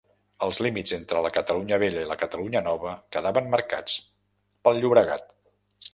[0.45, 3.99] Els límits entre la Catalunya Vella i la Catalunya Nova quedaven marcats
[4.69, 5.33] pel Llobregat.